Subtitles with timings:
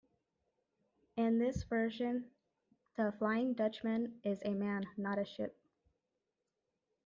[1.15, 2.31] In this version,
[2.97, 5.55] the Flying Dutchman is a man, not a ship.